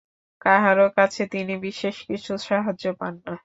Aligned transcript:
কাহারো 0.41 0.85
কাছে 0.97 1.21
তিনি 1.33 1.53
বিশেষ 1.65 1.95
কিছু 2.07 2.31
সাহায্যও 2.45 2.93
পান 2.99 3.13
না। 3.25 3.33